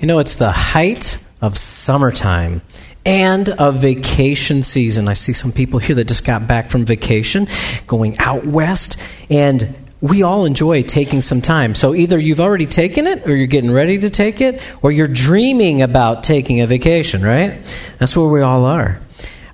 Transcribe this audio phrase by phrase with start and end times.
[0.00, 2.62] You know, it's the height of summertime
[3.06, 5.08] and of vacation season.
[5.08, 7.46] I see some people here that just got back from vacation
[7.86, 11.74] going out west, and we all enjoy taking some time.
[11.74, 15.08] So either you've already taken it, or you're getting ready to take it, or you're
[15.08, 17.58] dreaming about taking a vacation, right?
[17.98, 19.00] That's where we all are.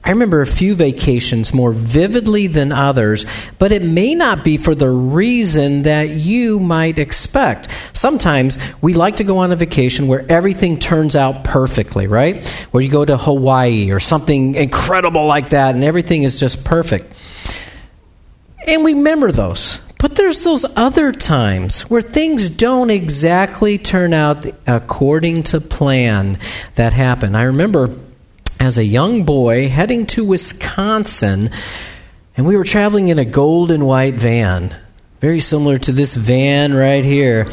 [0.03, 3.27] I remember a few vacations more vividly than others,
[3.59, 7.69] but it may not be for the reason that you might expect.
[7.93, 12.49] Sometimes we like to go on a vacation where everything turns out perfectly, right?
[12.71, 17.13] Where you go to Hawaii or something incredible like that and everything is just perfect.
[18.67, 19.81] And we remember those.
[19.99, 26.39] But there's those other times where things don't exactly turn out according to plan
[26.77, 27.35] that happen.
[27.35, 27.95] I remember
[28.61, 31.51] as a young boy heading to Wisconsin,
[32.37, 34.75] and we were traveling in a gold and white van,
[35.19, 37.49] very similar to this van right here.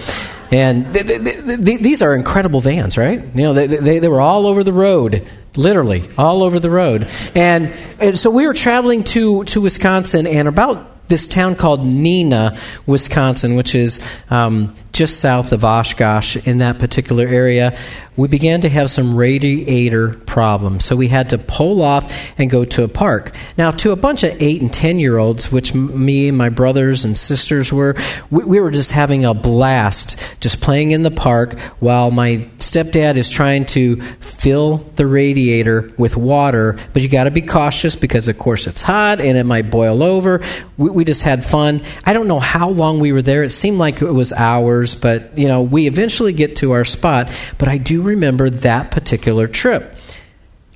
[0.52, 1.24] And th- th-
[1.66, 3.22] th- these are incredible vans, right?
[3.22, 5.26] You know, they, they, they were all over the road,
[5.56, 7.08] literally all over the road.
[7.36, 12.60] And, and so we were traveling to, to Wisconsin, and about this town called Neenah,
[12.86, 17.78] Wisconsin, which is um, just south of Oshkosh in that particular area
[18.18, 20.84] we began to have some radiator problems.
[20.86, 23.34] So we had to pull off and go to a park.
[23.58, 27.06] Now, to a bunch of 8 and 10 year olds, which me and my brothers
[27.06, 27.96] and sisters were,
[28.32, 33.18] we, we were just having a blast just playing in the park while my stepdad
[33.18, 36.80] is trying to fill the radiator with water.
[36.94, 40.02] But you got to be cautious because, of course, it's hot and it might boil
[40.02, 40.44] over.
[40.76, 41.82] We, we just had fun.
[42.04, 43.44] I don't know how long we were there.
[43.44, 47.30] It seemed like it was hours, but, you know, we eventually get to our spot.
[47.58, 49.96] But I do remember that particular trip.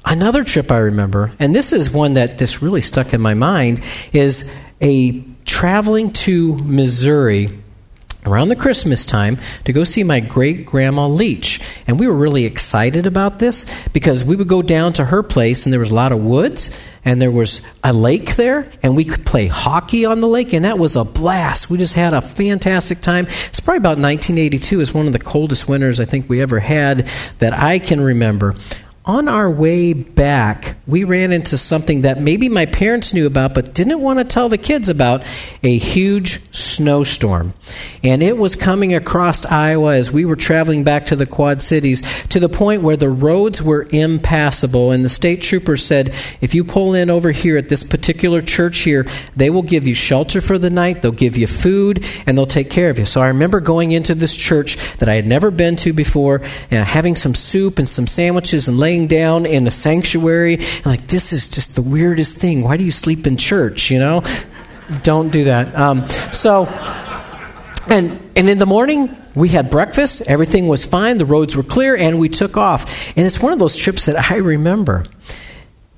[0.04, 3.84] Another trip I remember, and this is one that this really stuck in my mind,
[4.12, 4.52] is
[4.82, 7.60] a traveling to Missouri
[8.26, 11.60] around the Christmas time to go see my great grandma Leach.
[11.88, 15.66] And we were really excited about this because we would go down to her place
[15.66, 19.06] and there was a lot of woods and there was a lake there and we
[19.06, 21.70] could play hockey on the lake and that was a blast.
[21.70, 23.26] We just had a fantastic time.
[23.26, 27.08] It's probably about 1982 is one of the coldest winters I think we ever had
[27.40, 28.56] that I can remember
[29.04, 33.74] on our way back, we ran into something that maybe my parents knew about but
[33.74, 35.24] didn't want to tell the kids about
[35.64, 37.54] a huge snowstorm.
[38.04, 42.02] And it was coming across Iowa as we were traveling back to the Quad Cities
[42.28, 44.92] to the point where the roads were impassable.
[44.92, 48.80] And the state trooper said, if you pull in over here at this particular church
[48.80, 52.46] here, they will give you shelter for the night, they'll give you food, and they'll
[52.46, 53.06] take care of you.
[53.08, 56.86] So I remember going into this church that I had never been to before, and
[56.86, 60.60] having some soup and some sandwiches and laying down in a sanctuary.
[60.86, 62.62] like, this is just the weirdest thing.
[62.62, 64.24] Why do you sleep in church, you know?
[65.04, 65.74] Don't do that.
[65.76, 66.66] Um, so,
[67.88, 71.96] and, and in the morning, we had breakfast, everything was fine, the roads were clear,
[71.96, 73.18] and we took off.
[73.18, 75.06] And it's one of those trips that I remember.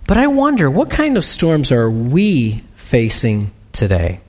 [0.06, 4.20] But I wonder, what kind of storms are we facing today?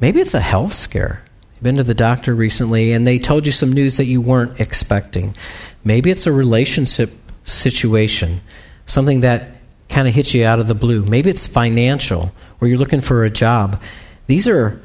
[0.00, 1.22] Maybe it's a health scare.
[1.54, 4.60] You've been to the doctor recently and they told you some news that you weren't
[4.60, 5.34] expecting.
[5.84, 7.10] Maybe it's a relationship
[7.44, 8.40] situation,
[8.86, 9.50] something that
[9.88, 11.04] kind of hits you out of the blue.
[11.04, 13.80] Maybe it's financial, or you're looking for a job.
[14.26, 14.80] These are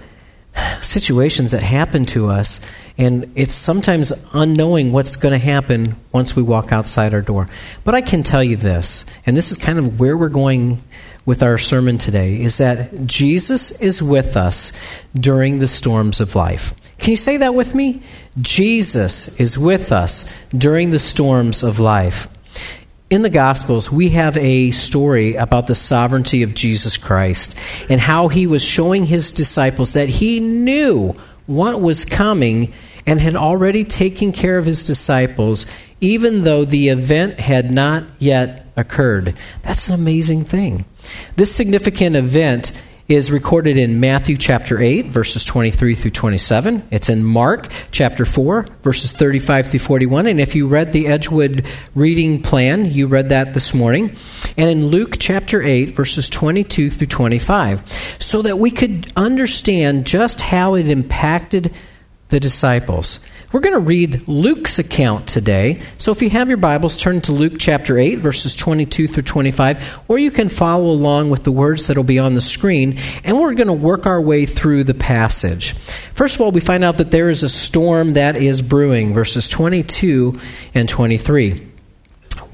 [0.81, 2.59] situations that happen to us,
[2.97, 7.47] and it's sometimes unknowing what's going to happen once we walk outside our door.
[7.83, 10.81] But I can tell you this, and this is kind of where we're going
[11.25, 14.71] with our sermon today, is that Jesus is with us
[15.13, 16.73] during the storms of life.
[16.97, 18.01] Can you say that with me?
[18.41, 22.27] Jesus is with us during the storms of life
[23.09, 27.55] in the Gospels, we have a story about the sovereignty of Jesus Christ
[27.89, 31.15] and how he was showing his disciples that he knew
[31.47, 32.71] what was coming
[33.07, 35.65] and had already taken care of his disciples,
[35.99, 39.35] even though the event had not yet occurred.
[39.63, 40.85] That's an amazing thing.
[41.35, 46.87] This significant event is recorded in Matthew chapter 8, verses 23 through 27.
[46.91, 50.27] It's in Mark chapter 4, verses 35 through 41.
[50.27, 54.15] And if you read the Edgewood reading plan, you read that this morning.
[54.57, 60.41] And in Luke chapter 8, verses 22 through 25, so that we could understand just
[60.41, 61.73] how it impacted
[62.29, 63.19] the disciples.
[63.51, 65.81] We're going to read Luke's account today.
[65.97, 70.01] So if you have your Bibles, turn to Luke chapter 8, verses 22 through 25,
[70.07, 73.39] or you can follow along with the words that will be on the screen, and
[73.39, 75.73] we're going to work our way through the passage.
[75.73, 79.49] First of all, we find out that there is a storm that is brewing, verses
[79.49, 80.39] 22
[80.75, 81.67] and 23.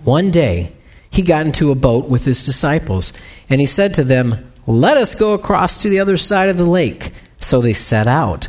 [0.05, 0.71] One day,
[1.09, 3.11] he got into a boat with his disciples,
[3.49, 6.65] and he said to them, Let us go across to the other side of the
[6.65, 7.11] lake.
[7.41, 8.47] So they set out.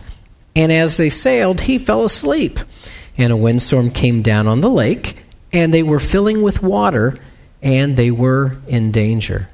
[0.56, 2.58] And as they sailed, he fell asleep.
[3.18, 5.16] and a windstorm came down on the lake,
[5.52, 7.18] and they were filling with water,
[7.62, 9.48] and they were in danger.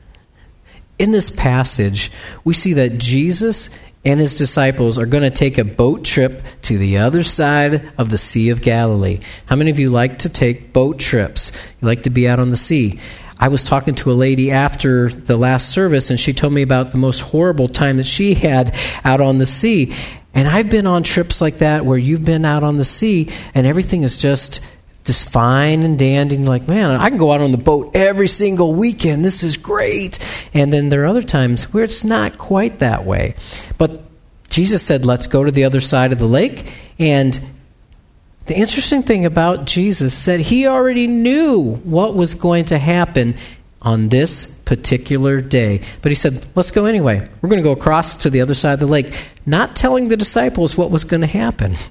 [0.99, 2.11] In this passage,
[2.45, 6.77] we see that Jesus and his disciples are going to take a boat trip to
[6.77, 9.21] the other side of the Sea of Galilee.
[9.47, 11.53] How many of you like to take boat trips?
[11.81, 12.99] You like to be out on the sea?
[13.39, 16.91] I was talking to a lady after the last service, and she told me about
[16.91, 19.95] the most horrible time that she had out on the sea.
[20.35, 23.67] And I've been on trips like that where you've been out on the sea, and
[23.67, 24.61] everything is just
[25.05, 26.37] just fine and dandy.
[26.37, 29.25] And like man i can go out on the boat every single weekend.
[29.25, 30.19] This is great.
[30.55, 33.35] And then there are other times where it's not quite that way.
[33.79, 34.03] But
[34.49, 36.73] jesus said let's go to the other side of the lake.
[36.99, 37.39] And
[38.47, 43.35] the interesting thing about jesus is that he already knew what was going to happen
[43.81, 45.83] on this particular day.
[46.03, 47.29] But he said let's go anyway.
[47.41, 49.29] We're going to go across to the other side of the lake.
[49.47, 51.77] Not telling the disciples what was going to happen.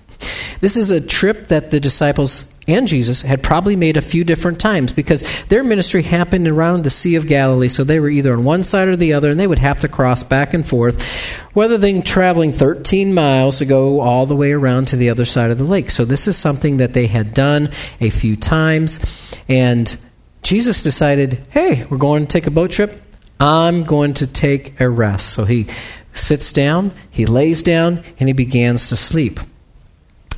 [0.59, 4.59] This is a trip that the disciples and Jesus had probably made a few different
[4.59, 8.44] times because their ministry happened around the Sea of Galilee, so they were either on
[8.44, 11.03] one side or the other, and they would have to cross back and forth,
[11.53, 15.50] whether than traveling 13 miles to go all the way around to the other side
[15.50, 15.89] of the lake.
[15.89, 17.69] So this is something that they had done
[18.00, 19.03] a few times,
[19.50, 19.97] and
[20.41, 23.01] Jesus decided, hey, we're going to take a boat trip.
[23.39, 25.29] I'm going to take a rest.
[25.29, 25.67] So he
[26.13, 29.39] sits down, he lays down, and he begins to sleep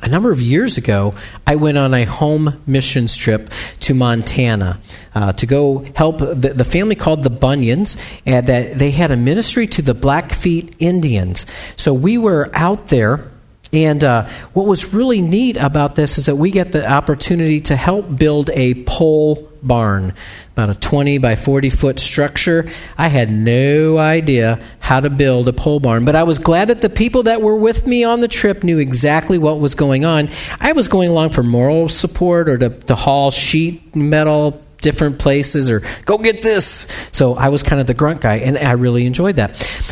[0.04, 1.14] a number of years ago,
[1.46, 4.78] I went on a home missions trip to Montana
[5.14, 7.96] uh, to go help the, the, family called the Bunions,
[8.26, 11.46] and that they had a ministry to the Blackfeet Indians.
[11.76, 13.30] So we were out there.
[13.72, 17.74] And uh, what was really neat about this is that we get the opportunity to
[17.74, 20.14] help build a pole barn
[20.52, 22.70] about a 20 by 40 foot structure.
[22.96, 26.82] I had no idea how to build a pole barn, but I was glad that
[26.82, 30.28] the people that were with me on the trip knew exactly what was going on.
[30.60, 35.70] I was going along for moral support or to, to haul sheet metal different places
[35.70, 36.86] or go get this.
[37.10, 39.90] So I was kind of the grunt guy, and I really enjoyed that.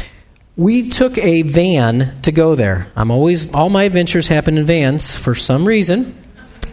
[0.55, 2.93] We took a van to go there.
[2.95, 6.15] I'm always all my adventures happen in vans for some reason,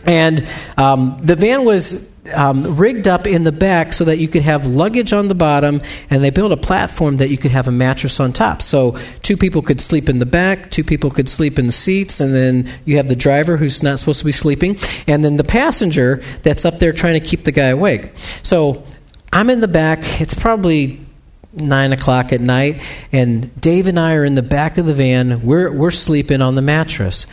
[0.06, 0.46] and
[0.78, 4.66] um, the van was um, rigged up in the back so that you could have
[4.66, 8.20] luggage on the bottom, and they built a platform that you could have a mattress
[8.20, 8.62] on top.
[8.62, 12.20] So two people could sleep in the back, two people could sleep in the seats,
[12.20, 14.78] and then you have the driver who's not supposed to be sleeping,
[15.08, 18.12] and then the passenger that's up there trying to keep the guy awake.
[18.44, 18.86] So
[19.32, 20.22] I'm in the back.
[20.22, 21.06] It's probably
[21.54, 22.82] nine o'clock at night,
[23.12, 25.44] and Dave and I are in the back of the van.
[25.44, 27.26] We're we're sleeping on the mattress.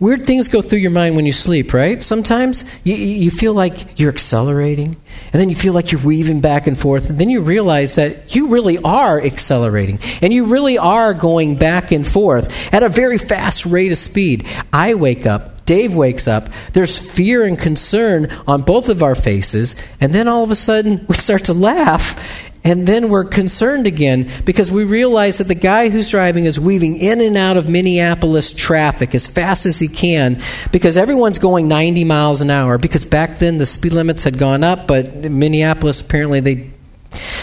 [0.00, 2.02] Weird things go through your mind when you sleep, right?
[2.02, 4.96] Sometimes you, you feel like you're accelerating,
[5.32, 8.34] and then you feel like you're weaving back and forth, and then you realize that
[8.34, 13.18] you really are accelerating, and you really are going back and forth at a very
[13.18, 14.44] fast rate of speed.
[14.72, 19.76] I wake up, Dave wakes up, there's fear and concern on both of our faces,
[20.00, 24.30] and then all of a sudden we start to laugh, and then we're concerned again
[24.46, 28.54] because we realize that the guy who's driving is weaving in and out of Minneapolis
[28.54, 30.40] traffic as fast as he can
[30.72, 32.78] because everyone's going 90 miles an hour.
[32.78, 36.70] Because back then the speed limits had gone up, but Minneapolis apparently they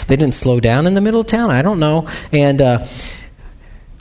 [0.08, 1.52] they didn't slow down in the middle of town.
[1.52, 2.10] I don't know.
[2.34, 2.88] And uh,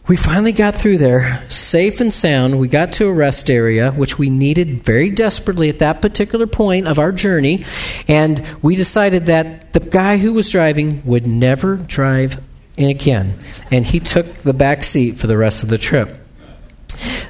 [0.09, 2.59] we finally got through there safe and sound.
[2.59, 6.89] We got to a rest area, which we needed very desperately at that particular point
[6.89, 7.65] of our journey.
[8.09, 12.43] And we decided that the guy who was driving would never drive
[12.77, 13.39] in again.
[13.71, 16.17] And he took the back seat for the rest of the trip.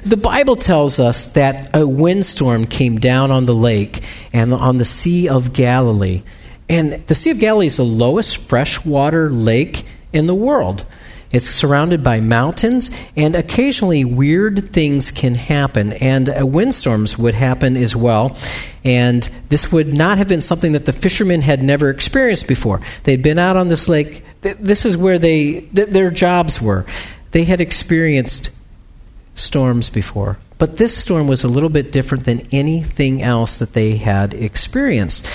[0.03, 4.85] The Bible tells us that a windstorm came down on the lake and on the
[4.85, 6.23] Sea of Galilee.
[6.67, 10.85] And the Sea of Galilee is the lowest freshwater lake in the world.
[11.31, 17.77] It's surrounded by mountains, and occasionally weird things can happen, and uh, windstorms would happen
[17.77, 18.35] as well.
[18.83, 22.81] And this would not have been something that the fishermen had never experienced before.
[23.03, 24.23] They'd been out on this lake.
[24.41, 26.85] This is where they th- their jobs were.
[27.31, 28.49] They had experienced
[29.35, 30.37] storms before.
[30.61, 35.27] But this storm was a little bit different than anything else that they had experienced.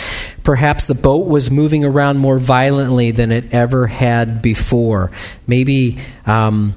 [0.45, 5.11] Perhaps the boat was moving around more violently than it ever had before.
[5.45, 6.77] Maybe um,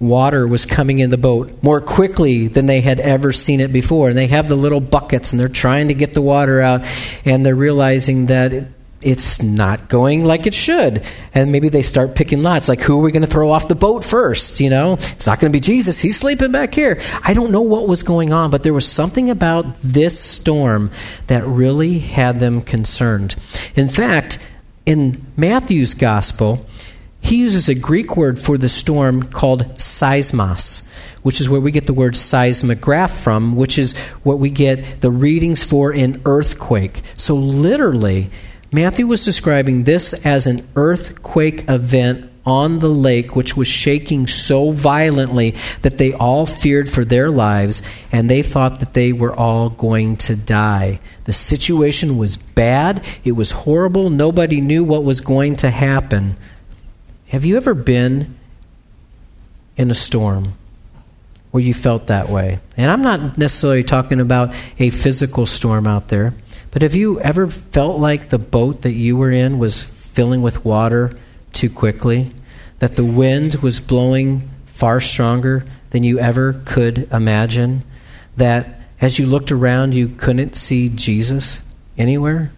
[0.00, 4.08] water was coming in the boat more quickly than they had ever seen it before.
[4.08, 6.84] And they have the little buckets and they're trying to get the water out,
[7.24, 8.52] and they're realizing that.
[8.52, 8.66] It,
[9.02, 11.02] it's not going like it should.
[11.32, 13.74] And maybe they start picking lots, like who are we going to throw off the
[13.74, 14.60] boat first?
[14.60, 16.00] You know, it's not going to be Jesus.
[16.00, 17.00] He's sleeping back here.
[17.22, 20.90] I don't know what was going on, but there was something about this storm
[21.28, 23.36] that really had them concerned.
[23.74, 24.38] In fact,
[24.84, 26.66] in Matthew's gospel,
[27.20, 30.86] he uses a Greek word for the storm called seismos,
[31.22, 35.10] which is where we get the word seismograph from, which is what we get the
[35.10, 37.02] readings for in earthquake.
[37.16, 38.30] So, literally,
[38.72, 44.70] Matthew was describing this as an earthquake event on the lake, which was shaking so
[44.70, 49.70] violently that they all feared for their lives and they thought that they were all
[49.70, 51.00] going to die.
[51.24, 56.36] The situation was bad, it was horrible, nobody knew what was going to happen.
[57.28, 58.36] Have you ever been
[59.76, 60.54] in a storm?
[61.50, 62.60] Where you felt that way.
[62.76, 66.32] And I'm not necessarily talking about a physical storm out there,
[66.70, 70.64] but have you ever felt like the boat that you were in was filling with
[70.64, 71.16] water
[71.52, 72.32] too quickly?
[72.78, 77.82] That the wind was blowing far stronger than you ever could imagine?
[78.36, 81.60] That as you looked around, you couldn't see Jesus
[81.98, 82.52] anywhere?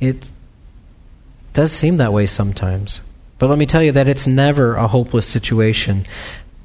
[0.00, 0.30] It
[1.52, 3.00] does seem that way sometimes.
[3.38, 6.06] But let me tell you that it's never a hopeless situation.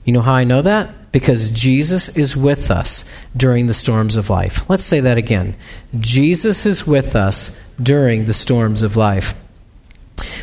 [0.05, 0.89] You know how I know that?
[1.13, 4.69] Because Jesus is with us during the storms of life.
[4.69, 5.55] Let's say that again.
[5.97, 9.33] Jesus is with us during the storms of life.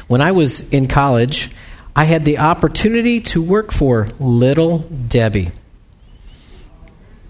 [0.07, 1.51] When I was in college,
[1.95, 5.51] I had the opportunity to work for Little Debbie.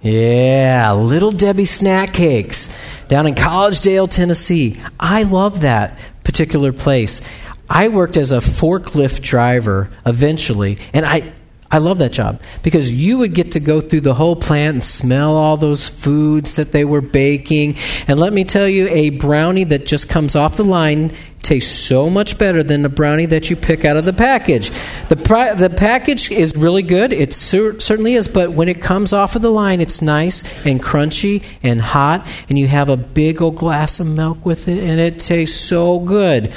[0.02, 2.74] Yeah, Little Debbie snack cakes
[3.08, 4.80] down in Collegedale, Tennessee.
[4.98, 7.20] I love that particular place.
[7.68, 11.32] I worked as a forklift driver eventually, and I
[11.72, 14.84] I love that job because you would get to go through the whole plant and
[14.84, 17.76] smell all those foods that they were baking.
[18.08, 21.12] And let me tell you, a brownie that just comes off the line
[21.42, 24.70] tastes so much better than the brownie that you pick out of the package.
[25.08, 29.12] The, pri- the package is really good, it cer- certainly is, but when it comes
[29.12, 33.40] off of the line, it's nice and crunchy and hot, and you have a big
[33.40, 36.52] old glass of milk with it, and it tastes so good.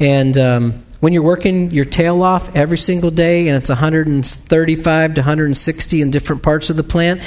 [0.00, 5.20] And, um, when you're working your tail off every single day and it's 135 to
[5.20, 7.20] 160 in different parts of the plant,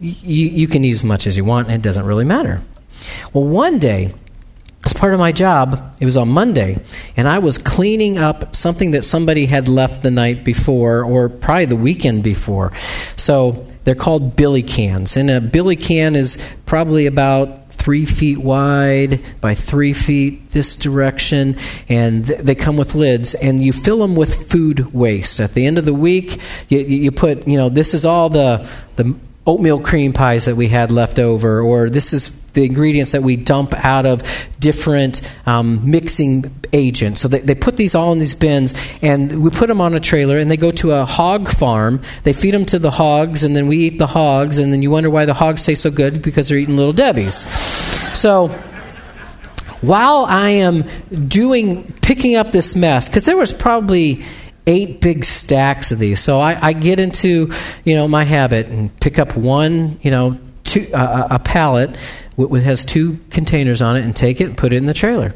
[0.00, 2.62] you, you can eat as much as you want and it doesn't really matter.
[3.34, 4.14] Well, one day,
[4.86, 6.82] as part of my job, it was on Monday,
[7.18, 11.66] and I was cleaning up something that somebody had left the night before or probably
[11.66, 12.72] the weekend before.
[13.16, 19.20] So they're called billy cans, and a billy can is probably about three feet wide
[19.40, 21.56] by three feet this direction,
[21.88, 25.40] and th- they come with lids, and you fill them with food waste.
[25.40, 28.68] At the end of the week, you, you put, you know, this is all the,
[28.96, 29.14] the
[29.48, 33.34] oatmeal cream pies that we had left over, or this is the ingredients that we
[33.34, 34.22] dump out of
[34.60, 37.22] different um, mixing agents.
[37.22, 40.00] So they, they put these all in these bins, and we put them on a
[40.00, 42.02] trailer, and they go to a hog farm.
[42.24, 44.90] They feed them to the hogs, and then we eat the hogs, and then you
[44.90, 47.46] wonder why the hogs taste so good because they're eating little Debbie's.
[48.18, 48.48] So
[49.80, 50.84] while I am
[51.26, 54.24] doing picking up this mess, because there was probably
[54.68, 56.20] eight big stacks of these.
[56.20, 57.52] So I, I, get into
[57.84, 61.96] you know my habit and pick up one you know two, uh, a pallet
[62.36, 65.34] which has two containers on it and take it and put it in the trailer.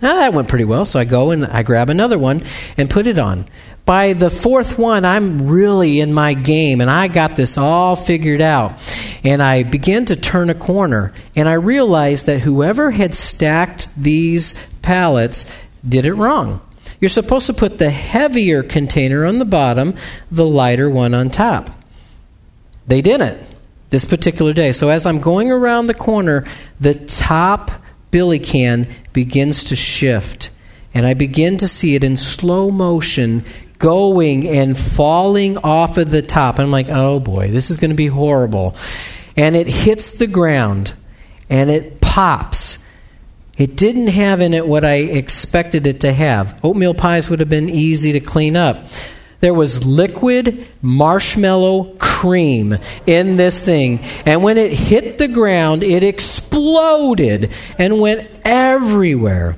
[0.00, 2.42] Now that went pretty well, so I go and I grab another one
[2.76, 3.46] and put it on.
[3.84, 8.40] By the fourth one, I'm really in my game and I got this all figured
[8.40, 8.72] out.
[9.22, 14.54] And I began to turn a corner and I realized that whoever had stacked these
[14.82, 16.60] pallets did it wrong.
[17.02, 19.96] You're supposed to put the heavier container on the bottom,
[20.30, 21.68] the lighter one on top.
[22.86, 23.44] They didn't
[23.90, 24.70] this particular day.
[24.70, 26.46] So as I'm going around the corner,
[26.78, 27.72] the top
[28.12, 30.50] billy can begins to shift.
[30.94, 33.42] And I begin to see it in slow motion
[33.80, 36.60] going and falling off of the top.
[36.60, 38.76] I'm like, oh boy, this is going to be horrible.
[39.36, 40.94] And it hits the ground
[41.50, 42.78] and it pops.
[43.58, 46.58] It didn't have in it what I expected it to have.
[46.64, 48.86] Oatmeal pies would have been easy to clean up
[49.42, 53.98] there was liquid marshmallow cream in this thing.
[54.24, 59.56] And when it hit the ground, it exploded and went everywhere.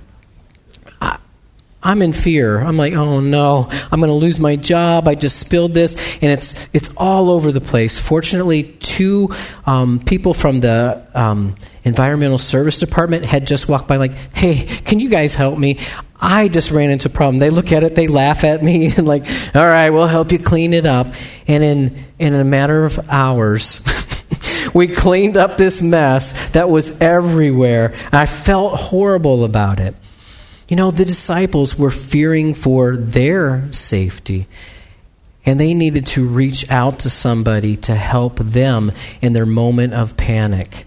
[1.82, 2.60] I'm in fear.
[2.60, 5.06] I'm like, oh no, I'm going to lose my job.
[5.06, 7.98] I just spilled this, and it's it's all over the place.
[7.98, 9.34] Fortunately, two
[9.66, 15.00] um, people from the um, environmental service department had just walked by, like, hey, can
[15.00, 15.78] you guys help me?
[16.20, 17.38] I just ran into a problem.
[17.38, 20.38] They look at it, they laugh at me, and like, all right, we'll help you
[20.38, 21.08] clean it up.
[21.46, 23.84] And in, in a matter of hours,
[24.74, 27.94] we cleaned up this mess that was everywhere.
[28.10, 29.94] I felt horrible about it.
[30.68, 34.46] You know, the disciples were fearing for their safety,
[35.44, 40.16] and they needed to reach out to somebody to help them in their moment of
[40.16, 40.86] panic.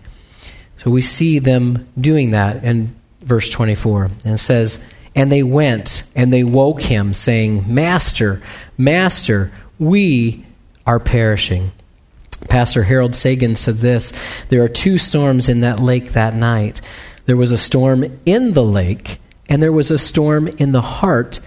[0.88, 4.06] We see them doing that in verse 24.
[4.26, 4.84] And it says,
[5.16, 8.42] And they went and they woke him, saying, Master,
[8.78, 10.46] Master, we
[10.86, 11.72] are perishing.
[12.50, 14.14] Pastor Harold Sagan said this
[14.50, 16.82] There are two storms in that lake that night.
[17.26, 19.18] There was a storm in the lake,
[19.50, 21.40] and there was a storm in the heart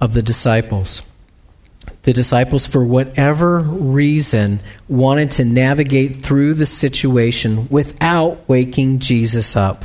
[0.00, 1.08] of the disciples.
[2.02, 9.84] The disciples, for whatever reason, wanted to navigate through the situation without waking Jesus up.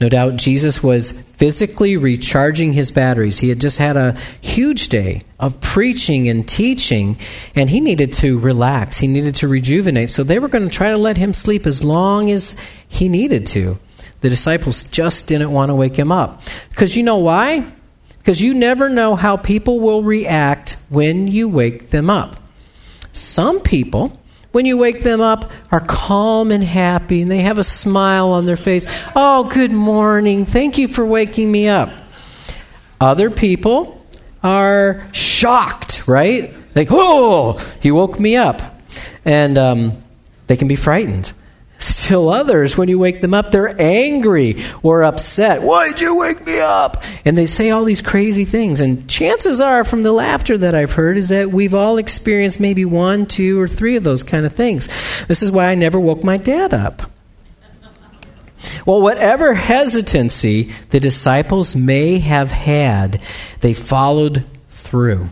[0.00, 3.38] No doubt Jesus was physically recharging his batteries.
[3.38, 7.18] He had just had a huge day of preaching and teaching,
[7.54, 8.98] and he needed to relax.
[8.98, 10.10] He needed to rejuvenate.
[10.10, 12.56] So they were going to try to let him sleep as long as
[12.86, 13.78] he needed to.
[14.20, 16.42] The disciples just didn't want to wake him up.
[16.70, 17.70] Because you know why?
[18.26, 22.34] Because you never know how people will react when you wake them up.
[23.12, 24.18] Some people
[24.50, 28.46] when you wake them up, are calm and happy, and they have a smile on
[28.46, 28.86] their face.
[29.14, 30.46] Oh, good morning.
[30.46, 31.90] Thank you for waking me up.
[32.98, 34.02] Other people
[34.42, 36.54] are shocked, right?
[36.74, 38.62] Like, oh, he woke me up.
[39.26, 40.02] And um,
[40.46, 41.34] they can be frightened.
[41.86, 45.62] Still others, when you wake them up, they're angry or upset.
[45.62, 47.04] Why'd you wake me up?
[47.24, 48.80] And they say all these crazy things.
[48.80, 52.84] And chances are, from the laughter that I've heard, is that we've all experienced maybe
[52.84, 54.88] one, two, or three of those kind of things.
[55.26, 57.02] This is why I never woke my dad up.
[58.84, 63.20] Well, whatever hesitancy the disciples may have had,
[63.60, 65.28] they followed through.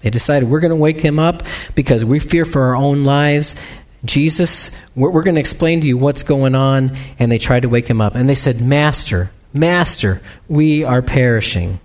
[0.00, 1.42] They decided we're going to wake him up
[1.74, 3.60] because we fear for our own lives.
[4.04, 6.96] Jesus, we're, we're going to explain to you what's going on.
[7.18, 8.14] And they tried to wake him up.
[8.14, 11.80] And they said, Master, Master, we are perishing.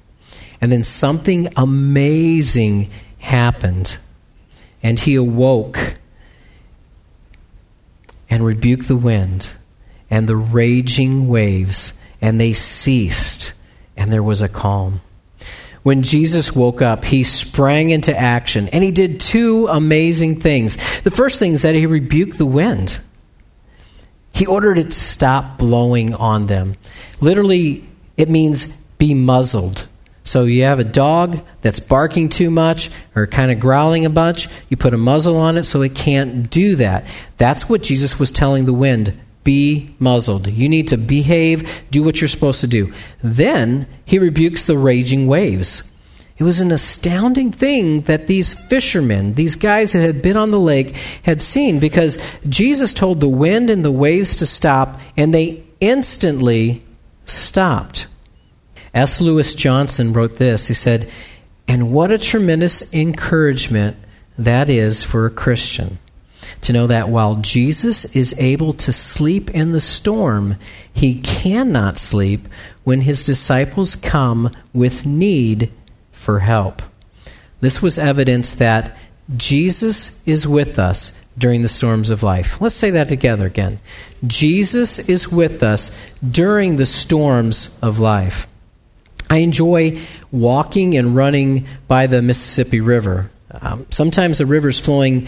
[0.61, 2.89] And then something amazing
[3.19, 3.97] happened.
[4.81, 5.97] And he awoke
[8.29, 9.53] and rebuked the wind
[10.09, 13.53] and the raging waves, and they ceased,
[13.97, 15.01] and there was a calm.
[15.83, 20.77] When Jesus woke up, he sprang into action and he did two amazing things.
[21.01, 22.99] The first thing is that he rebuked the wind.
[24.33, 26.75] He ordered it to stop blowing on them.
[27.19, 27.87] Literally,
[28.17, 29.87] it means be muzzled.
[30.23, 34.47] So you have a dog that's barking too much or kind of growling a bunch,
[34.69, 37.05] you put a muzzle on it so it can't do that.
[37.37, 40.47] That's what Jesus was telling the wind be muzzled.
[40.47, 42.93] You need to behave, do what you're supposed to do.
[43.21, 45.89] Then he rebukes the raging waves.
[46.37, 50.59] It was an astounding thing that these fishermen, these guys that had been on the
[50.59, 52.17] lake, had seen because
[52.49, 56.83] Jesus told the wind and the waves to stop, and they instantly
[57.25, 58.07] stopped.
[58.93, 59.21] S.
[59.21, 60.67] Lewis Johnson wrote this.
[60.67, 61.09] He said,
[61.67, 63.97] And what a tremendous encouragement
[64.37, 65.99] that is for a Christian
[66.63, 70.57] to know that while Jesus is able to sleep in the storm,
[70.91, 72.47] he cannot sleep
[72.83, 75.71] when his disciples come with need
[76.11, 76.81] for help.
[77.61, 78.97] This was evidence that
[79.37, 82.59] Jesus is with us during the storms of life.
[82.61, 83.79] Let's say that together again.
[84.25, 85.97] Jesus is with us
[86.29, 88.47] during the storms of life.
[89.29, 89.99] I enjoy
[90.31, 93.31] walking and running by the Mississippi River.
[93.49, 95.27] Um, sometimes the river's flowing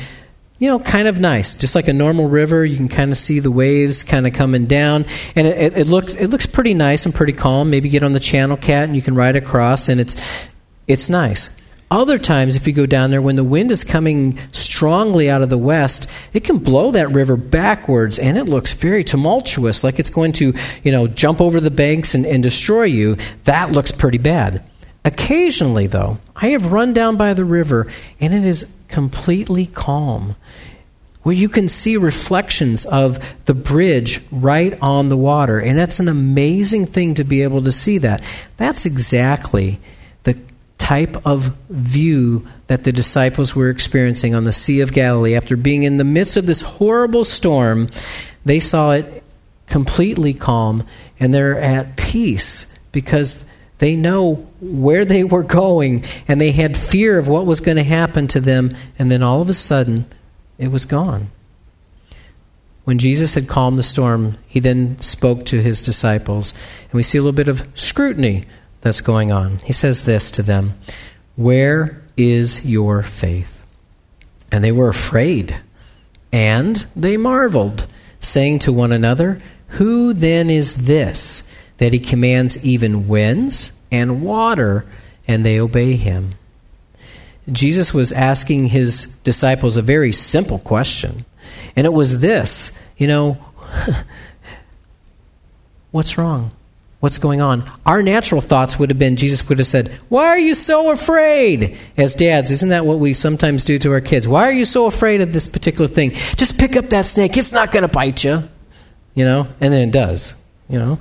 [0.57, 2.63] you know, kind of nice, just like a normal river.
[2.63, 5.87] You can kind of see the waves kind of coming down, and it, it, it,
[5.87, 7.69] looks it looks pretty nice and pretty calm.
[7.69, 10.49] Maybe get on the channel cat and you can ride across, and it's
[10.87, 11.55] it's nice.
[11.91, 15.49] Other times, if you go down there, when the wind is coming strongly out of
[15.49, 20.09] the west, it can blow that river backwards, and it looks very tumultuous, like it's
[20.09, 23.17] going to, you know, jump over the banks and, and destroy you.
[23.43, 24.63] That looks pretty bad.
[25.05, 27.85] Occasionally, though, I have run down by the river,
[28.19, 30.37] and it is completely calm,
[31.23, 35.59] where you can see reflections of the bridge right on the water.
[35.59, 38.21] And that's an amazing thing to be able to see that.
[38.55, 39.81] That's exactly
[40.23, 40.39] the
[40.77, 45.35] type of view that the disciples were experiencing on the Sea of Galilee.
[45.35, 47.89] After being in the midst of this horrible storm,
[48.45, 49.23] they saw it
[49.67, 50.87] completely calm
[51.19, 53.45] and they're at peace because
[53.85, 57.83] they know where they were going, and they had fear of what was going to
[57.83, 60.11] happen to them, and then all of a sudden,
[60.57, 61.29] it was gone.
[62.83, 66.51] When Jesus had calmed the storm, he then spoke to his disciples,
[66.85, 68.47] and we see a little bit of scrutiny
[68.81, 69.59] that's going on.
[69.59, 70.73] He says this to them
[71.35, 73.63] Where is your faith?
[74.51, 75.57] And they were afraid,
[76.31, 77.85] and they marveled,
[78.19, 79.43] saying to one another,
[79.77, 81.47] Who then is this?
[81.77, 84.85] That he commands even winds and water,
[85.27, 86.35] and they obey him.
[87.51, 91.25] Jesus was asking his disciples a very simple question,
[91.75, 93.37] and it was this you know,
[95.91, 96.51] what's wrong?
[97.05, 97.63] what's going on.
[97.85, 101.77] Our natural thoughts would have been Jesus would have said, Why are you so afraid?
[101.95, 104.27] As dads, isn't that what we sometimes do to our kids?
[104.27, 106.13] Why are you so afraid of this particular thing?
[106.35, 107.37] Just pick up that snake.
[107.37, 108.41] It's not going to bite you.
[109.13, 109.47] You know?
[109.61, 110.41] And then it does.
[110.67, 110.99] You know?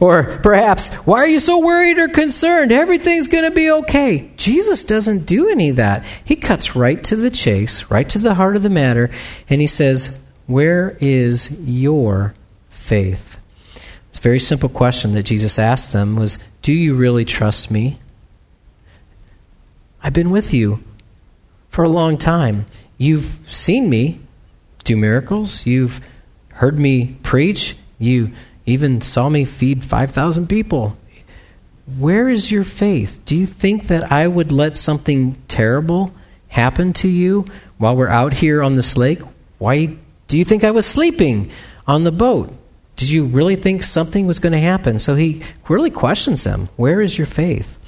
[0.00, 2.72] Or perhaps, why are you so worried or concerned?
[2.72, 4.30] Everything's going to be okay.
[4.36, 6.04] Jesus doesn't do any of that.
[6.24, 9.10] He cuts right to the chase, right to the heart of the matter,
[9.48, 12.34] and he says, Where is your
[12.70, 13.38] faith?
[14.10, 17.98] It's a very simple question that Jesus asked them was, Do you really trust me?
[20.02, 20.82] I've been with you
[21.68, 22.66] for a long time.
[22.96, 24.20] You've seen me
[24.84, 25.66] do miracles.
[25.66, 26.00] You've
[26.52, 27.76] heard me preach.
[27.98, 28.32] You
[28.66, 30.96] even saw me feed 5,000 people.
[31.98, 33.20] Where is your faith?
[33.24, 36.12] Do you think that I would let something terrible
[36.48, 37.46] happen to you
[37.78, 39.20] while we're out here on this lake?
[39.58, 41.50] Why do you think I was sleeping
[41.86, 42.52] on the boat?
[42.96, 44.98] Did you really think something was going to happen?
[44.98, 46.68] So he really questions them.
[46.76, 47.78] Where is your faith?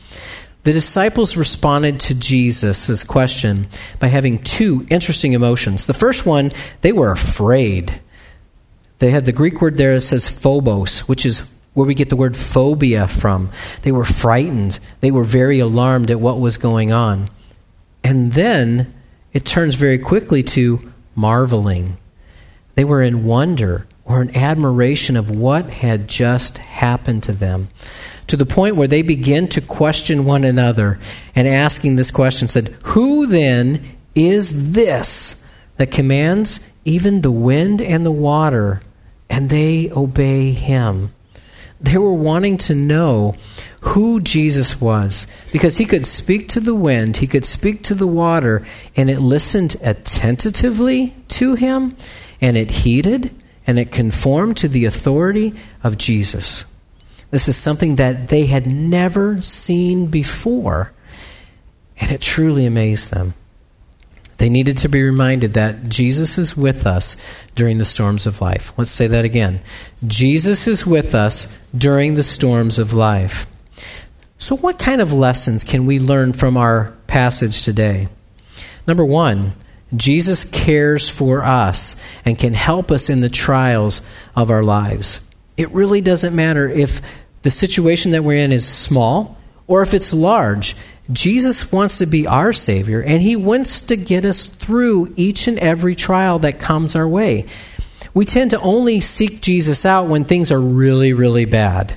[0.64, 5.87] The disciples responded to Jesus' question by having two interesting emotions.
[5.87, 8.01] The first one, they were afraid.
[8.98, 12.16] They had the Greek word there that says phobos, which is where we get the
[12.16, 13.50] word phobia from.
[13.82, 14.80] They were frightened.
[15.00, 17.30] They were very alarmed at what was going on.
[18.02, 18.92] And then
[19.32, 21.98] it turns very quickly to marveling.
[22.74, 27.68] They were in wonder or in admiration of what had just happened to them,
[28.26, 30.98] to the point where they begin to question one another
[31.34, 33.84] and asking this question said, Who then
[34.14, 35.44] is this
[35.76, 38.80] that commands even the wind and the water,
[39.31, 41.12] and they obey him.
[41.81, 43.37] They were wanting to know
[43.81, 48.07] who Jesus was because he could speak to the wind, he could speak to the
[48.07, 51.97] water, and it listened attentively to him,
[52.41, 53.35] and it heeded,
[53.67, 56.64] and it conformed to the authority of Jesus.
[57.31, 60.93] This is something that they had never seen before,
[61.99, 63.35] and it truly amazed them.
[64.38, 67.16] They needed to be reminded that Jesus is with us
[67.55, 68.72] during the storms of life.
[68.77, 69.61] Let's say that again.
[70.07, 73.46] Jesus is with us during the storms of life.
[74.38, 78.09] So, what kind of lessons can we learn from our passage today?
[78.87, 79.55] Number one,
[79.94, 84.01] Jesus cares for us and can help us in the trials
[84.37, 85.20] of our lives.
[85.57, 87.01] It really doesn't matter if
[87.42, 90.77] the situation that we're in is small or if it's large.
[91.11, 95.59] Jesus wants to be our Savior, and He wants to get us through each and
[95.59, 97.47] every trial that comes our way.
[98.12, 101.97] We tend to only seek Jesus out when things are really, really bad.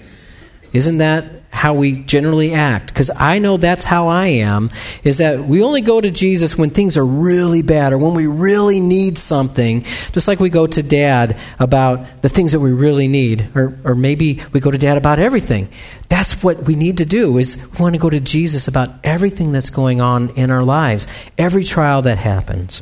[0.72, 2.88] Isn't that how we generally act.
[2.88, 4.72] Because i know that's how i am
[5.04, 8.26] is that we only go to jesus when things are really bad or when we
[8.26, 9.84] really need something.
[10.14, 13.96] Just like we go to dad about the things that we really need or, or
[13.96, 15.70] maybe we go to dad about everything.
[16.10, 19.52] That's what we need to do is we want to go to jesus about everything
[19.52, 21.06] that's going on in our lives
[21.38, 22.82] every trial that happens.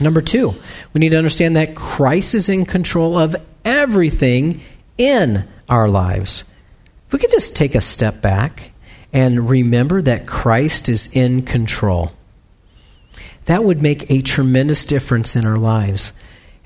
[0.00, 0.54] Number two
[0.92, 4.60] we need to understand that christ is in control of everything
[4.98, 6.44] in our lives
[7.12, 8.72] we could just take a step back
[9.12, 12.12] and remember that Christ is in control,
[13.46, 16.12] that would make a tremendous difference in our lives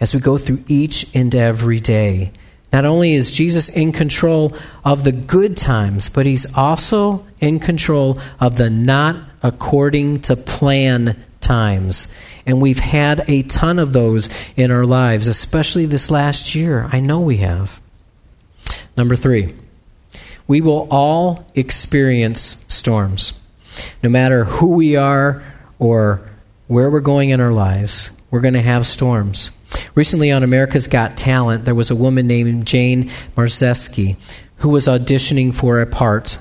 [0.01, 2.33] as we go through each and every day.
[2.73, 8.19] Not only is Jesus in control of the good times, but he's also in control
[8.39, 12.13] of the not according to plan times.
[12.47, 16.89] And we've had a ton of those in our lives, especially this last year.
[16.93, 17.81] I know we have.
[18.97, 19.55] Number three,
[20.51, 23.39] we will all experience storms.
[24.03, 25.45] No matter who we are
[25.79, 26.29] or
[26.67, 29.53] where we're going in our lives, we're going to have storms.
[29.95, 34.17] Recently on America's Got Talent, there was a woman named Jane Marczewski
[34.57, 36.39] who was auditioning for a part.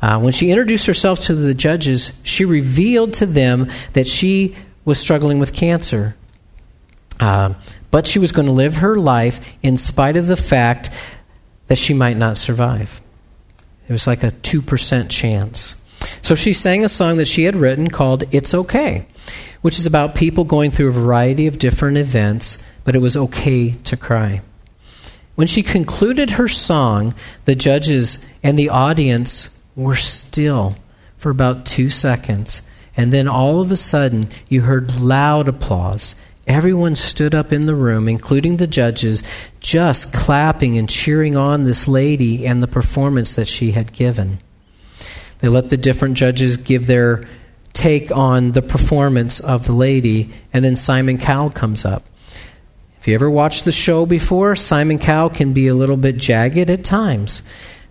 [0.00, 5.00] Uh, when she introduced herself to the judges, she revealed to them that she was
[5.00, 6.14] struggling with cancer.
[7.18, 7.54] Uh,
[7.90, 10.90] but she was going to live her life in spite of the fact
[11.66, 13.00] that she might not survive.
[13.88, 15.76] It was like a 2% chance.
[16.22, 19.06] So she sang a song that she had written called It's Okay,
[19.62, 23.72] which is about people going through a variety of different events, but it was okay
[23.84, 24.42] to cry.
[25.34, 30.76] When she concluded her song, the judges and the audience were still
[31.18, 32.62] for about two seconds.
[32.96, 36.14] And then all of a sudden, you heard loud applause
[36.46, 39.22] Everyone stood up in the room, including the judges,
[39.58, 44.38] just clapping and cheering on this lady and the performance that she had given.
[45.40, 47.26] They let the different judges give their
[47.72, 52.04] take on the performance of the lady, and then Simon Cowell comes up.
[53.00, 56.70] If you ever watched the show before, Simon Cowell can be a little bit jagged
[56.70, 57.42] at times.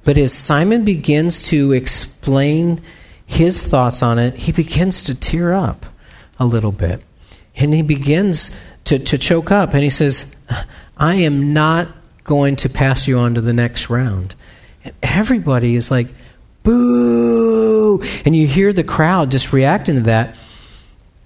[0.03, 2.81] But as Simon begins to explain
[3.25, 5.85] his thoughts on it, he begins to tear up
[6.39, 7.01] a little bit.
[7.57, 9.73] And he begins to, to choke up.
[9.73, 10.33] And he says,
[10.97, 11.87] I am not
[12.23, 14.35] going to pass you on to the next round.
[14.83, 16.07] And everybody is like,
[16.63, 18.01] boo!
[18.25, 20.35] And you hear the crowd just reacting to that.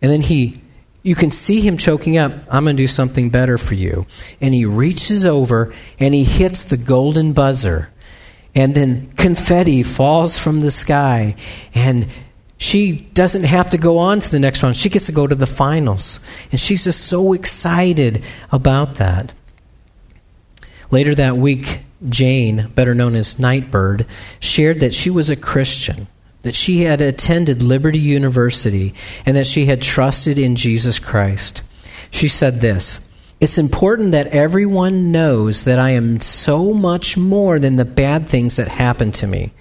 [0.02, 0.62] And then he,
[1.04, 2.32] you can see him choking up.
[2.50, 4.06] I'm going to do something better for you.
[4.40, 7.90] And he reaches over and he hits the golden buzzer.
[8.56, 11.36] And then confetti falls from the sky.
[11.74, 12.08] And
[12.60, 14.76] she doesn't have to go on to the next round.
[14.76, 16.20] She gets to go to the finals.
[16.52, 19.32] And she's just so excited about that.
[20.92, 24.06] Later that week, Jane, better known as Nightbirde,
[24.42, 26.08] shared that she was a Christian,
[26.42, 28.94] that she had attended Liberty University,
[29.26, 31.64] and that she had trusted in Jesus Christ.
[32.12, 37.78] She said this It's important that everyone knows that I am so much more than
[37.78, 39.54] the bad things that happen to me.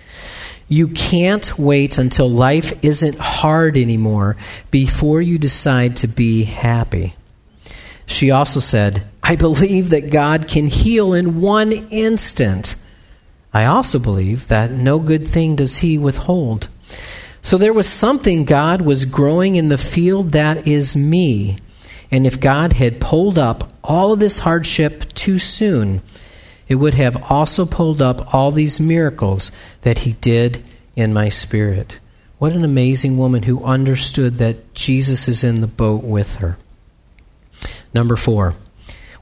[0.69, 4.37] You can't wait until life isn't hard anymore
[4.71, 7.15] before you decide to be happy.
[8.05, 12.77] She also said, I believe that God can heal in one instant.
[13.53, 16.69] I also believe that no good thing does He withhold.
[17.41, 21.59] So there was something God was growing in the field that is me.
[22.11, 26.03] And if God had pulled up all this hardship too soon,
[26.69, 29.51] it would have also pulled up all these miracles
[29.83, 30.63] that He did
[30.95, 31.99] in my spirit.
[32.39, 36.59] What an amazing woman who understood that Jesus is in the boat with her.
[37.93, 38.55] Number four,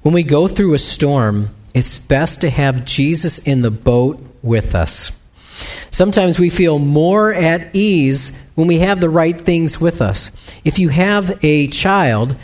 [0.02, 4.74] when we go through a storm, it's best to have Jesus in the boat with
[4.74, 5.18] us.
[5.90, 10.30] Sometimes we feel more at ease when we have the right things with us.
[10.64, 12.36] If you have a child,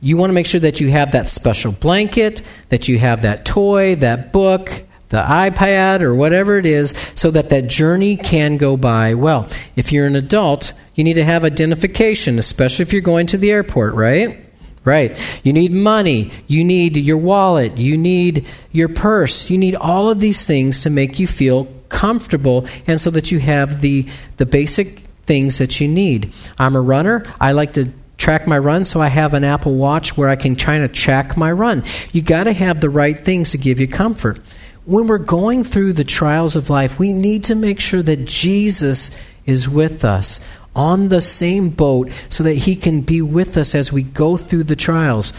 [0.00, 3.44] you want to make sure that you have that special blanket, that you have that
[3.44, 8.76] toy, that book, the iPad, or whatever it is, so that that journey can go
[8.76, 9.48] by well.
[9.74, 13.50] If you're an adult, you need to have identification, especially if you're going to the
[13.50, 14.44] airport, right?
[14.84, 15.40] Right.
[15.44, 16.30] You need money.
[16.46, 17.76] You need your wallet.
[17.76, 19.50] You need your purse.
[19.50, 23.38] You need all of these things to make you feel comfortable and so that you
[23.38, 24.08] have the,
[24.38, 26.32] the basic things that you need.
[26.58, 27.26] I'm a runner.
[27.38, 30.56] I like to track my run, so I have an Apple Watch where I can
[30.56, 31.84] try to track my run.
[32.12, 34.40] You got to have the right things to give you comfort.
[34.84, 39.18] When we're going through the trials of life, we need to make sure that Jesus
[39.46, 43.92] is with us on the same boat so that he can be with us as
[43.92, 45.32] we go through the trials.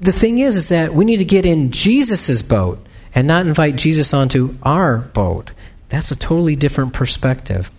[0.00, 3.76] The thing is is that we need to get in Jesus' boat and not invite
[3.76, 5.50] Jesus onto our boat.
[5.88, 7.70] That's a totally different perspective.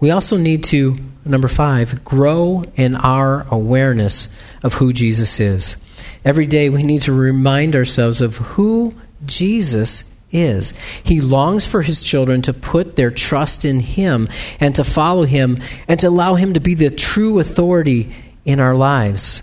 [0.00, 5.76] We also need to, number five, grow in our awareness of who Jesus is.
[6.24, 10.72] Every day we need to remind ourselves of who Jesus is.
[11.02, 14.28] He longs for his children to put their trust in him
[14.60, 18.12] and to follow him and to allow him to be the true authority
[18.44, 19.42] in our lives.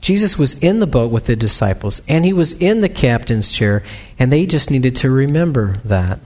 [0.00, 3.82] Jesus was in the boat with the disciples and he was in the captain's chair,
[4.18, 6.20] and they just needed to remember that.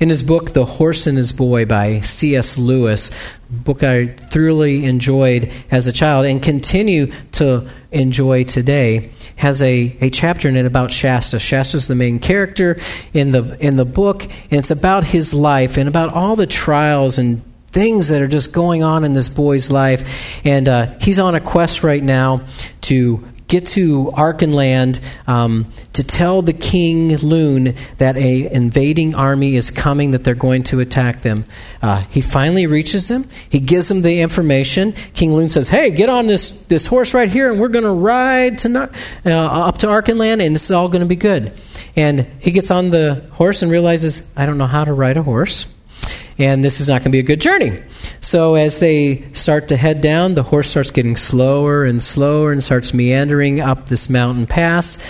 [0.00, 2.56] In his book, The Horse and His Boy by C.S.
[2.56, 3.10] Lewis,
[3.50, 10.08] book I thoroughly enjoyed as a child and continue to enjoy today, has a, a
[10.08, 11.38] chapter in it about Shasta.
[11.38, 12.80] Shasta's the main character
[13.12, 17.18] in the in the book, and it's about his life and about all the trials
[17.18, 20.40] and things that are just going on in this boy's life.
[20.46, 22.40] And uh, he's on a quest right now
[22.82, 29.70] to get to Archenland um, to tell the king Lune that a invading army is
[29.70, 31.44] coming, that they're going to attack them.
[31.82, 33.28] Uh, he finally reaches them.
[33.50, 34.92] He gives them the information.
[35.12, 37.90] King Lune says, "Hey, get on this this horse right here, and we're going to
[37.90, 38.90] ride to
[39.26, 41.52] uh, up to Archenland, and this is all going to be good."
[41.96, 45.22] And he gets on the horse and realizes, "I don't know how to ride a
[45.22, 45.66] horse."
[46.40, 47.82] and this is not going to be a good journey.
[48.30, 52.62] So as they start to head down, the horse starts getting slower and slower and
[52.62, 55.04] starts meandering up this mountain pass.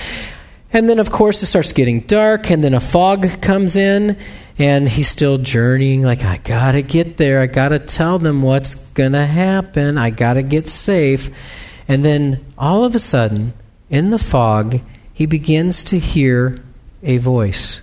[0.72, 4.16] And then, of course, it starts getting dark, and then a fog comes in,
[4.58, 7.42] and he's still journeying, like, I gotta get there.
[7.42, 9.98] I gotta tell them what's gonna happen.
[9.98, 11.28] I gotta get safe.
[11.88, 13.52] And then, all of a sudden,
[13.90, 14.80] in the fog,
[15.12, 16.58] he begins to hear
[17.02, 17.82] a voice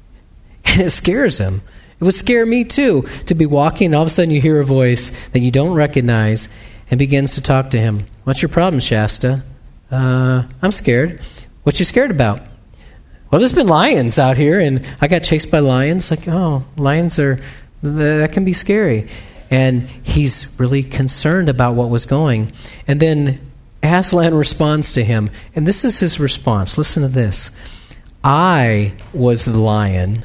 [0.64, 1.60] and it scares him.
[2.00, 4.58] It would scare me too to be walking, and all of a sudden you hear
[4.58, 6.48] a voice that you don't recognize
[6.90, 8.06] and begins to talk to him.
[8.24, 9.42] What's your problem, Shasta?
[9.90, 11.20] Uh, I'm scared.
[11.62, 12.40] What you scared about?
[13.30, 16.10] Well, there's been lions out here, and I got chased by lions.
[16.10, 17.38] Like, oh, lions are,
[17.82, 19.08] that can be scary.
[19.50, 22.52] And he's really concerned about what was going.
[22.88, 23.40] And then
[23.82, 26.78] Aslan responds to him, and this is his response.
[26.78, 27.54] Listen to this
[28.24, 30.24] I was the lion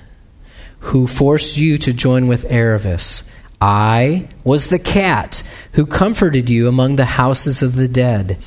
[0.85, 3.27] who forced you to join with Aravis.
[3.59, 5.41] I was the cat
[5.73, 8.37] who comforted you among the houses of the dead.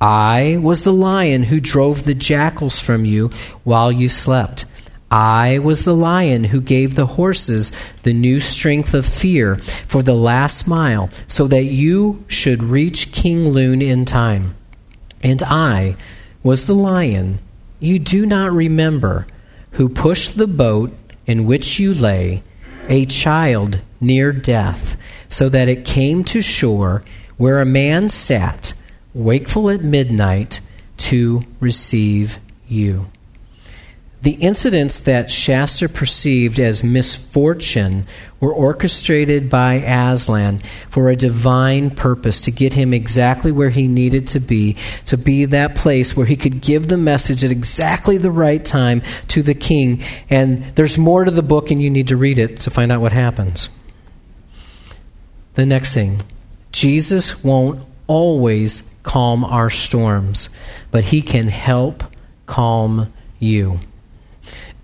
[0.00, 3.28] I was the lion who drove the jackals from you
[3.62, 4.64] while you slept.
[5.10, 10.14] I was the lion who gave the horses the new strength of fear for the
[10.14, 14.54] last mile, so that you should reach King Lune in time.
[15.22, 15.96] And I
[16.42, 17.40] was the lion
[17.78, 19.26] you do not remember
[19.72, 20.92] who pushed the boat
[21.26, 22.42] in which you lay,
[22.88, 24.96] a child near death,
[25.28, 27.04] so that it came to shore
[27.36, 28.74] where a man sat
[29.14, 30.60] wakeful at midnight
[30.96, 33.11] to receive you.
[34.22, 38.06] The incidents that Shasta perceived as misfortune
[38.38, 44.28] were orchestrated by Aslan for a divine purpose to get him exactly where he needed
[44.28, 48.30] to be, to be that place where he could give the message at exactly the
[48.30, 50.00] right time to the king.
[50.30, 53.00] And there's more to the book, and you need to read it to find out
[53.00, 53.70] what happens.
[55.54, 56.22] The next thing
[56.70, 60.48] Jesus won't always calm our storms,
[60.92, 62.04] but He can help
[62.46, 63.80] calm you.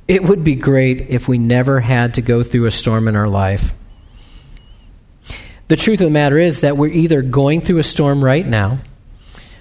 [0.08, 3.28] It would be great if we never had to go through a storm in our
[3.28, 3.74] life.
[5.68, 8.78] The truth of the matter is that we're either going through a storm right now,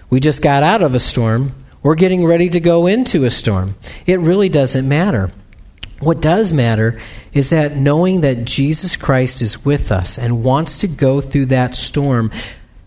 [0.10, 3.76] we just got out of a storm, we're getting ready to go into a storm.
[4.06, 5.32] It really doesn't matter.
[6.00, 7.00] What does matter
[7.34, 11.76] is that knowing that Jesus Christ is with us and wants to go through that
[11.76, 12.32] storm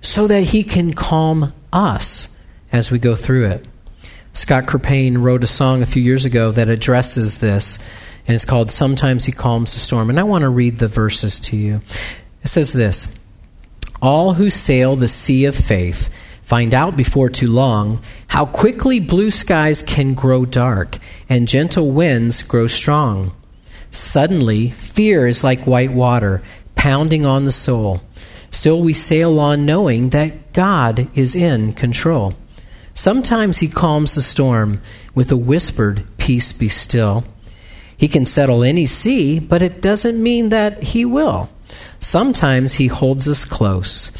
[0.00, 2.34] so that he can calm us
[2.72, 3.66] as we go through it.
[4.32, 7.78] Scott Krippayne wrote a song a few years ago that addresses this,
[8.26, 10.08] and it's called Sometimes He Calms the Storm.
[10.08, 11.80] And I want to read the verses to you.
[12.42, 13.18] It says this
[14.00, 16.08] All who sail the sea of faith
[16.42, 22.42] find out before too long how quickly blue skies can grow dark and gentle winds
[22.42, 23.32] grow strong.
[23.90, 26.42] Suddenly, fear is like white water
[26.76, 28.00] pounding on the soul.
[28.52, 32.34] Still, we sail on knowing that God is in control.
[33.00, 34.82] Sometimes He calms the storm
[35.14, 37.24] with a whispered, Peace be still.
[37.96, 41.48] He can settle any sea, but it doesn't mean that He will.
[41.98, 44.12] Sometimes He holds us close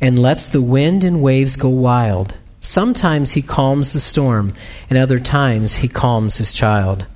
[0.00, 2.36] and lets the wind and waves go wild.
[2.60, 4.54] Sometimes He calms the storm,
[4.88, 7.06] and other times He calms His child.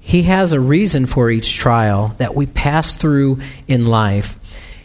[0.00, 4.40] He has a reason for each trial that we pass through in life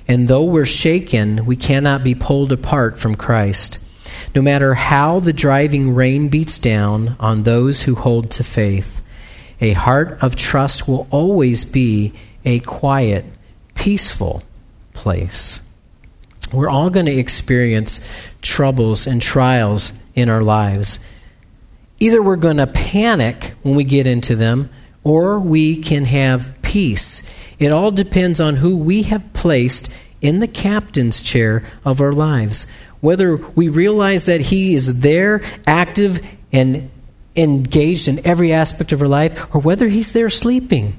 [0.07, 3.79] and though we're shaken, we cannot be pulled apart from Christ.
[4.37, 9.01] No matter how the driving rain beats down on those who hold to faith,
[9.59, 12.13] a heart of trust will always be
[12.45, 13.25] a quiet,
[13.73, 14.43] peaceful
[14.93, 15.61] place.
[16.53, 18.07] We're all going to experience
[18.43, 20.99] troubles and trials in our lives.
[21.99, 24.69] Either we're going to panic when we get into them,
[25.03, 27.27] or we can have peace
[27.59, 32.67] it all depends on who we have placed in the captain's chair of our lives.
[33.01, 36.89] Whether we realize that he is there, active, and
[37.35, 40.97] engaged in every aspect of our life, or whether he's there sleeping.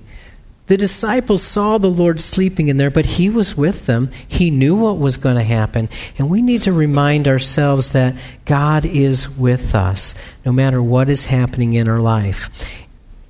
[0.68, 4.10] The disciples saw the Lord sleeping in there, but He was with them.
[4.28, 5.88] He knew what was going to happen.
[6.18, 11.24] And we need to remind ourselves that God is with us no matter what is
[11.24, 12.50] happening in our life.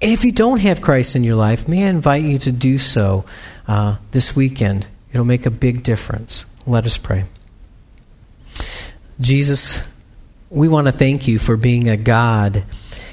[0.00, 3.24] If you don't have Christ in your life, may I invite you to do so
[3.68, 4.88] uh, this weekend.
[5.12, 6.44] It'll make a big difference.
[6.66, 7.24] Let us pray.
[9.20, 9.87] Jesus,
[10.50, 12.64] we want to thank you for being a God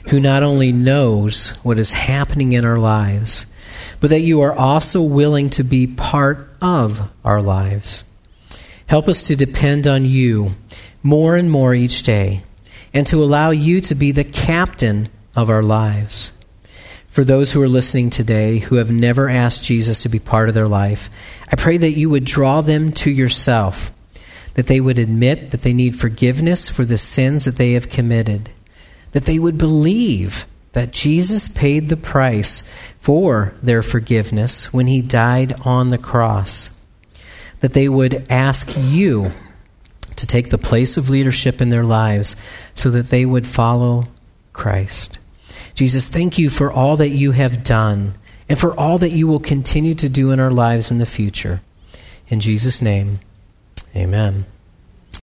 [0.09, 3.45] who not only knows what is happening in our lives,
[3.99, 8.03] but that you are also willing to be part of our lives.
[8.87, 10.51] Help us to depend on you
[11.01, 12.43] more and more each day,
[12.93, 16.31] and to allow you to be the captain of our lives
[17.15, 20.53] for those who are listening today who have never asked Jesus to be part of
[20.53, 21.09] their life,
[21.49, 23.89] I pray that you would draw them to yourself,
[24.55, 28.49] that they would admit that they need forgiveness for the sins that they have committed,
[29.11, 35.53] that they would believe that Jesus paid the price for their forgiveness when he died
[35.61, 36.71] on the cross,
[37.61, 39.31] that they would ask you
[40.15, 42.35] to take the place of leadership in their lives
[42.73, 44.07] so that they would follow
[44.53, 45.19] Christ.
[45.73, 48.13] Jesus, thank you for all that you have done
[48.47, 51.61] and for all that you will continue to do in our lives in the future.
[52.27, 53.19] In Jesus' name,
[53.95, 54.45] amen.